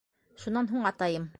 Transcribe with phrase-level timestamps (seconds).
[0.45, 1.29] Шунан һуң атайым: